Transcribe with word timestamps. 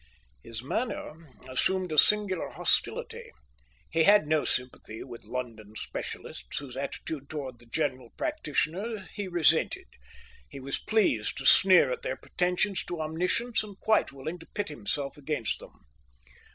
His 0.41 0.63
manner 0.63 1.27
assumed 1.47 1.91
a 1.91 1.97
singular 1.99 2.49
hostility. 2.49 3.29
He 3.91 4.01
had 4.01 4.25
no 4.25 4.43
sympathy 4.45 5.03
with 5.03 5.25
London 5.27 5.75
specialists, 5.75 6.57
whose 6.57 6.75
attitude 6.75 7.29
towards 7.29 7.59
the 7.59 7.67
general 7.67 8.09
practitioner 8.17 9.07
he 9.13 9.27
resented. 9.27 9.85
He 10.49 10.59
was 10.59 10.79
pleased 10.79 11.37
to 11.37 11.45
sneer 11.45 11.91
at 11.91 12.01
their 12.01 12.17
pretensions 12.17 12.83
to 12.85 12.99
omniscience, 12.99 13.61
and 13.63 13.79
quite 13.79 14.11
willing 14.11 14.39
to 14.39 14.47
pit 14.55 14.69
himself 14.69 15.17
against 15.17 15.59
them. 15.59 15.85